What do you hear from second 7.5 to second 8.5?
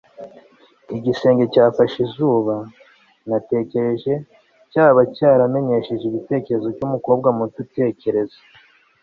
utekereza